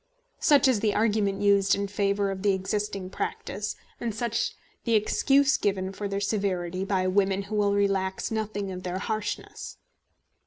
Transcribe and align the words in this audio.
Such 0.39 0.67
is 0.67 0.79
the 0.79 0.95
argument 0.95 1.43
used 1.43 1.75
in 1.75 1.87
favour 1.87 2.31
of 2.31 2.41
the 2.41 2.53
existing 2.53 3.11
practice, 3.11 3.75
and 3.99 4.15
such 4.15 4.55
the 4.83 4.95
excuse 4.95 5.57
given 5.57 5.93
for 5.93 6.07
their 6.07 6.19
severity 6.19 6.83
by 6.83 7.05
women 7.05 7.43
who 7.43 7.55
will 7.55 7.75
relax 7.75 8.31
nothing 8.31 8.71
of 8.71 8.81
their 8.81 8.97
harshness. 8.97 9.77